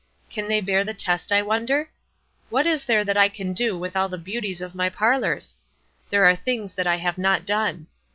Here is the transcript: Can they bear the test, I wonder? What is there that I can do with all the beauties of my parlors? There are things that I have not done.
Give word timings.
Can 0.31 0.47
they 0.47 0.61
bear 0.61 0.83
the 0.83 0.95
test, 0.95 1.31
I 1.31 1.43
wonder? 1.43 1.91
What 2.49 2.65
is 2.65 2.85
there 2.85 3.03
that 3.03 3.17
I 3.17 3.29
can 3.29 3.53
do 3.53 3.77
with 3.77 3.95
all 3.95 4.09
the 4.09 4.17
beauties 4.17 4.59
of 4.59 4.73
my 4.73 4.89
parlors? 4.89 5.55
There 6.09 6.25
are 6.25 6.35
things 6.35 6.73
that 6.73 6.87
I 6.87 6.95
have 6.95 7.19
not 7.19 7.45
done. 7.45 7.85